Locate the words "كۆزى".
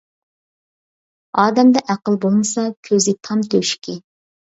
2.91-3.19